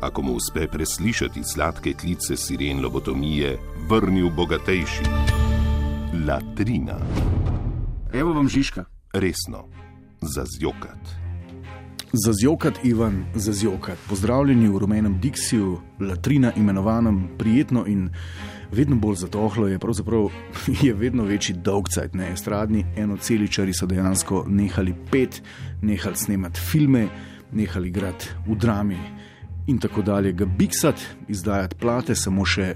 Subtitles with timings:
[0.00, 3.58] ako mu uspe preslišati sladke klice siren lobotomije,
[3.88, 5.02] vrnil bogatejši.
[6.26, 6.98] Latrina,
[8.12, 8.84] Evo vam Žižka.
[9.12, 9.64] resno,
[10.20, 11.28] za zjokat.
[12.12, 13.98] Za zjokat, Ivan, za zjokat.
[14.08, 18.10] Pozdravljeni v rumenem Dixiju, latrina imenovanem prijetno in
[18.72, 20.28] vedno bolj zatohlo je, pravzaprav
[20.82, 22.14] je vedno večji dolgcajt.
[22.14, 22.32] Ne?
[22.32, 25.42] Estradni enoceličari so dejansko nehali pet,
[25.82, 27.08] nehali snemati filme,
[27.52, 28.98] nehali igrati v drami
[29.68, 30.32] in tako dalje.
[30.32, 32.72] Ga biksati, izdajati plate, samo še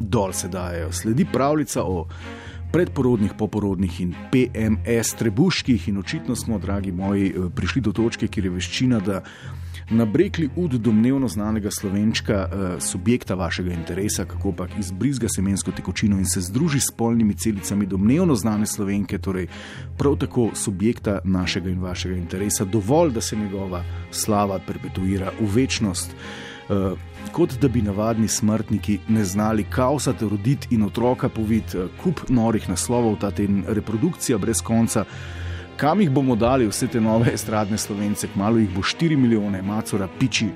[0.00, 0.92] dol se dajo.
[0.92, 2.06] Sledi pravljica o
[2.74, 8.48] predporodnih, poporodnih in PMS trebuških, in očitno smo, dragi moji, eh, prišli do točke, kjer
[8.48, 9.20] je veščina, da
[9.90, 16.26] nabrekli ud domnevno znanega slovenčka, eh, subjekta vašega interesa, kako pa izbrizga semensko tekočino in
[16.26, 19.46] se združi s polnimi celicami domnevno znane slovenke, torej
[19.98, 26.16] prav tako subjekta našega in vašega interesa, dovolj, da se njegova slava perpetuira v večnost.
[26.68, 26.98] Uh,
[27.32, 32.68] kot da bi navadni smrtniki ne znali kaosati, roditi in otroka poviti, uh, kup norih
[32.68, 35.04] naslovov, ta teden reprodukcija brez konca.
[35.76, 40.08] Kam jih bomo dali, vse te nove estradne slovence, kmalo jih bo 4 milijone, macora,
[40.18, 40.48] piči.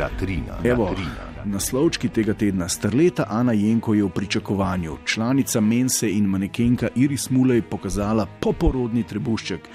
[0.00, 1.10] Latrina, Evo, latrina.
[1.44, 2.68] naslovčki tega tedna.
[2.68, 4.96] Starleta Ana Jenko je v pričakovanju.
[5.04, 9.68] Članica Mense in manekenka Iris Mulej pokazala poporodni trebušček.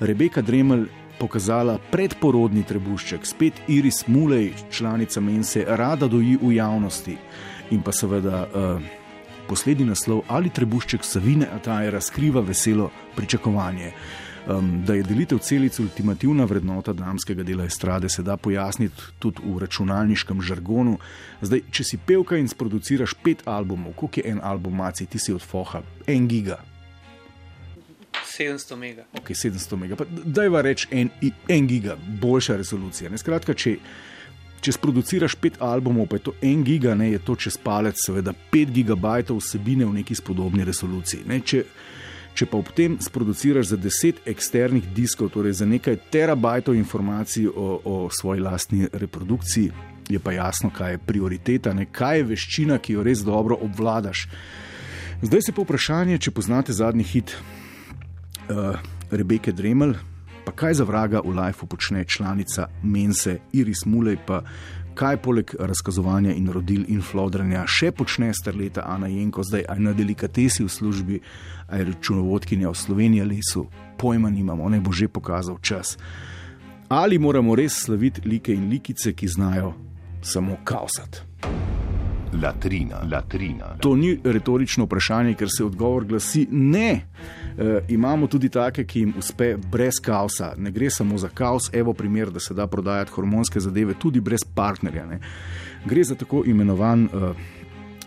[0.00, 0.86] Rebeka Dremelj
[1.18, 3.26] pokazala predporodni trebušček.
[3.26, 7.16] Spet Iris Mulej, članica Mense, rada doji v javnosti.
[7.70, 8.82] In pa seveda uh,
[9.48, 13.92] poslednji naslov ali trebušček Savine Ataje razkriva veselo pričakovanje.
[14.46, 19.58] Um, da je delitev celic ultimativna vrednota damskega dela estrade, se da pojasniti tudi v
[19.58, 20.98] računalniškem žargonu.
[21.42, 25.34] Zdaj, če si pevka in sproduciraš pet albumov, koliko je en album, maci, ti si
[25.34, 26.60] od Foha, en giga,
[28.38, 29.06] 700 mega.
[29.18, 31.10] ok, 700 mega, daj va reči en,
[31.48, 33.10] en giga, boljša resolucija.
[33.10, 33.18] Ne?
[33.18, 33.76] Skratka, če,
[34.60, 38.34] če sproduciraš pet albumov, pa je to en giga, ne, je to čez palec, seveda
[38.52, 41.24] 5 gigabajtov vsebine v neki spodobni resoluciji.
[41.30, 41.40] Ne?
[41.40, 41.64] Če,
[42.36, 47.68] če pa ob tem sproduciraš za 10 eksternih diskov, torej za nekaj terabajtov informacij o,
[47.84, 49.72] o svoji lastni reprodukciji,
[50.08, 51.88] je pa jasno, kaj je prioriteta, ne?
[51.90, 54.26] kaj je veščina, ki jo res dobro obvladaš.
[55.22, 57.32] Zdaj se pa vprašanje, če poznate zadnji hit
[58.50, 58.78] uh,
[59.10, 59.94] Rebeke Dremelj,
[60.44, 64.42] pa kaj za vraga v Lifeu počne članica Mense Iris Mulej, pa
[64.94, 69.92] kaj poleg razkazovanja in rodil in flodranja še počne starleta Ana Jenko, zdaj aj na
[69.92, 71.20] delikatesi v službi,
[71.68, 73.66] aj računovodkinja v Sloveniji ali so,
[73.98, 75.98] pojma nimamo, ne bo že pokazal čas.
[76.88, 79.74] Ali moramo res slaviti like in likice, ki znajo
[80.22, 81.18] samo kaosati?
[82.42, 83.76] Latrina, latrina.
[83.80, 87.06] To ni retorično vprašanje, ker se odgovor glasi ne.
[87.58, 90.52] E, imamo tudi take, ki jim uspe brez kaosa.
[90.56, 94.44] Ne gre samo za kaos, evo primer, da se da prodajati hormonske zadeve tudi brez
[94.54, 95.06] partnerja.
[95.06, 95.20] Ne.
[95.84, 97.32] Gre za tako imenovan e,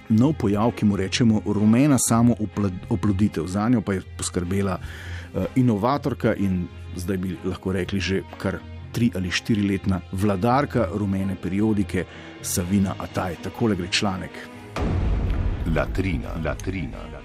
[0.10, 2.36] nov pojav, ki mu rečemo rumena samo
[2.90, 3.48] oploditev.
[3.48, 8.60] Za njo pa je poskrbela e, inovatorka in zdaj bi lahko rekli že kar
[8.92, 12.06] tri ali štiri letna vladarka rumene periodike
[12.42, 13.36] Savina Ataj.
[13.44, 14.32] Takole gre članek.
[15.76, 17.19] Latrina, latrina.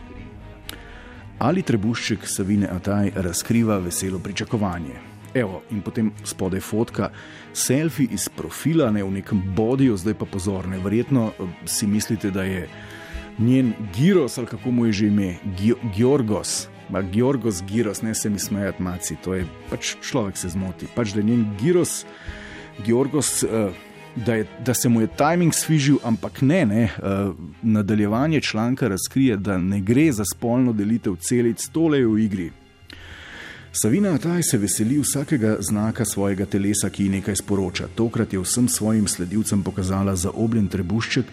[1.39, 4.95] Ali trebušček Savine Ataj razkriva veselo pričakovanje.
[5.35, 7.09] Evo, in potem spodaj fotka,
[7.53, 10.79] selfie iz profila, ne v nekem bodiju, zdaj pa pozorne.
[10.79, 12.69] Verjetno eh, si mislite, da je
[13.39, 15.35] njen Giros, ali kako mu je že ime,
[15.97, 16.69] Georgos.
[16.89, 20.87] Ma Georgos Giros, ne se mi smejati, maci, to je pač človek se zmoti.
[20.95, 22.05] Pač da je njen Giros,
[22.87, 23.75] Georgos, uh,
[24.17, 26.83] da, je, da se mu je timing svižil, ampak ne, ne.
[26.85, 32.51] Uh, nadaljevanje članka razkrije, da ne gre za spolno delitev celic, tole je v igri.
[33.73, 37.89] Savina Ataj se veseli vsakega znaka svojega telesa, ki ji nekaj sporoča.
[37.95, 41.27] Tokrat je vsem svojim sledilcem pokazala zaobljen trebušček,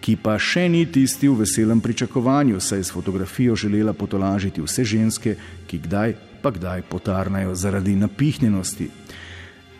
[0.00, 4.84] ki pa še ni tisti v veselem pričakovanju, saj je s fotografijo želela potolažiti vse
[4.84, 5.36] ženske,
[5.66, 8.90] ki kdaj pa kdaj potarnajo zaradi napihnjenosti.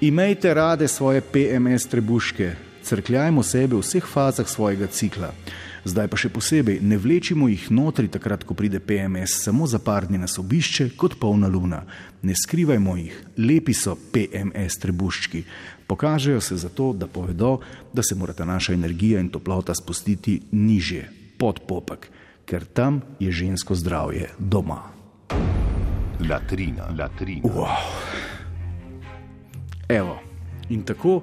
[0.00, 2.52] Imejte rade svoje PMS trebuške,
[2.82, 5.30] crkljajmo sebe v vseh fazah svojega cikla.
[5.84, 10.08] Zdaj pa še posebej, ne vlečimo jih notri, takrat, ko pride PMS, samo za par
[10.08, 11.82] dni nas obišče kot polna luna.
[12.22, 15.44] Ne skrivajmo jih, lepi so PMS trebuščki.
[15.86, 17.58] Pokažejo se zato, da povedo,
[17.92, 21.04] da se mora naša energija in toplota spustiti niže,
[21.38, 22.08] pod popek,
[22.48, 24.80] ker tam je žensko zdravje doma.
[26.24, 27.44] Latrina, latrina.
[27.44, 28.13] Wow.
[29.88, 30.18] Evo,
[30.68, 31.22] in tako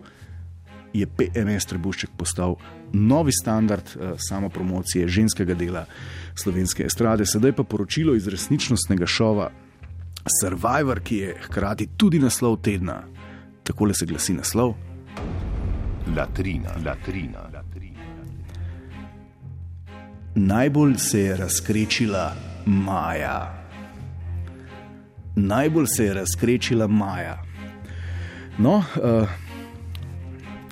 [0.93, 2.55] je PMS Trebušček postal
[2.93, 5.85] novi standard uh, samopromocije ženskega dela
[6.35, 7.25] slovenske estrade.
[7.25, 9.51] Sedaj pa poročilo iz resničnostnega šova
[10.41, 13.01] Survivor, ki je hkrati tudi naslov tedna.
[13.63, 14.73] Takole se glasi naslov.
[16.17, 18.05] Latrina, latrina, latrina.
[20.35, 22.35] Najbolj se je razkrečila
[22.65, 23.67] Maja.
[25.35, 27.50] Najbolj se je razkrečila Maja.
[28.61, 29.29] No, uh,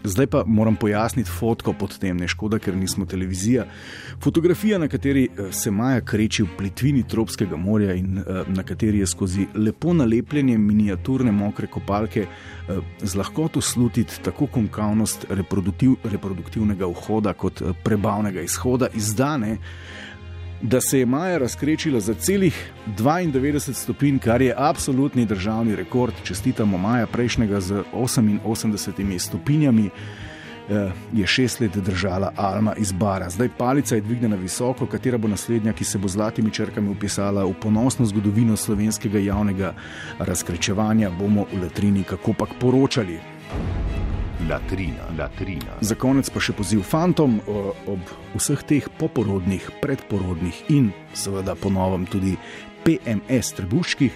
[0.04, 3.66] Zdaj pa moram pojasniti fotko pod tem, ne škoda, ker nismo televizija.
[4.24, 9.00] Fotografija, na kateri eh, se Maja kreči v plitvini Tropskega morja in eh, na kateri
[9.00, 16.88] je skozi lepo nalepljene miniaturne mokre kopalke eh, z lahkoto slutiti tako konkavnost reproduktiv, reproduktivnega
[16.88, 19.58] vhoda kot prebavnega izhoda, izdane
[20.62, 26.14] da se je Maja razkrečila za celih 92 stopinj, kar je absolutni državni rekord.
[26.24, 29.90] Čestitamo Maja prejšnjega z 88 stopinjami.
[30.70, 33.30] Eh, je šest let držala Alma iz Bara.
[33.30, 37.54] Zdaj palica je dvignjena visoko, katera bo naslednja, ki se bo zlatimi črkami upisala v
[37.62, 39.74] ponosno zgodovino slovenskega javnega
[40.20, 43.20] razkrečevanja, bomo v Latrini kako pak poročali
[44.50, 45.80] latrina, latrina.
[45.82, 47.40] Za konec pa še poziv fantom
[47.90, 52.38] ob vseh teh poporodnih, predporodnih in seveda ponovem tudi
[52.86, 54.16] PMS trebuških.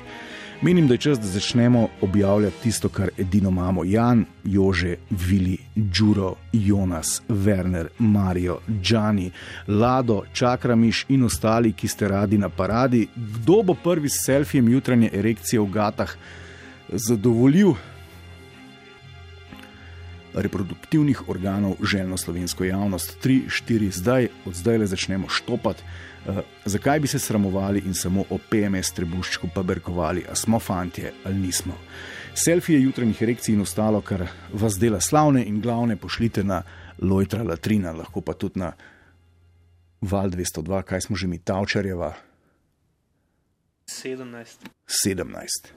[0.63, 6.35] Menim, da je čas, da začnemo objavljati tisto, kar edino imamo: Jan, Jože, Vili, Đuro,
[6.53, 9.31] Jonas, Werner, Marijo, Džani,
[9.67, 13.07] Lado, Čakramiš in ostali, ki ste radi na paradi.
[13.15, 16.15] Kdo bo prvi s selfijem jutranje erekcije v gatah
[16.89, 17.73] zadovoljil
[20.33, 23.17] reproduktivnih organov željno slovensko javnost.
[23.23, 25.83] 3, 4, zdaj, od zdaj le začnemo štopati.
[26.27, 31.13] Uh, zakaj bi se sramovali in samo o PMS trebuščku pa berkovali, a smo fantje
[31.25, 31.73] ali nismo?
[32.35, 36.63] Selfije jutranjih erekcij in ostalo, kar vas dela slavne in glavne, pošljite na
[37.01, 38.71] Lojtra Latrina, lahko pa tudi na
[40.01, 42.13] Val 202, kaj smo že mi Tavčarjeva.
[43.87, 44.67] 17.
[45.05, 45.67] 17.